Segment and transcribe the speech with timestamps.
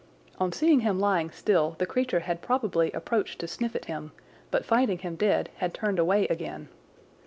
[0.39, 4.13] On seeing him lying still the creature had probably approached to sniff at him,
[4.49, 6.69] but finding him dead had turned away again.